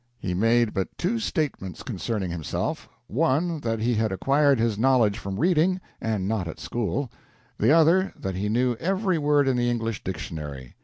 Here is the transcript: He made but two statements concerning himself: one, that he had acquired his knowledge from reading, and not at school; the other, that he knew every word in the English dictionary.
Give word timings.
He 0.17 0.33
made 0.33 0.73
but 0.73 0.97
two 0.97 1.19
statements 1.19 1.83
concerning 1.83 2.31
himself: 2.31 2.89
one, 3.05 3.59
that 3.59 3.77
he 3.81 3.93
had 3.93 4.11
acquired 4.11 4.57
his 4.59 4.75
knowledge 4.79 5.19
from 5.19 5.37
reading, 5.39 5.79
and 6.01 6.27
not 6.27 6.47
at 6.47 6.59
school; 6.59 7.11
the 7.59 7.71
other, 7.71 8.11
that 8.19 8.33
he 8.33 8.49
knew 8.49 8.73
every 8.79 9.19
word 9.19 9.47
in 9.47 9.57
the 9.57 9.69
English 9.69 10.03
dictionary. 10.03 10.73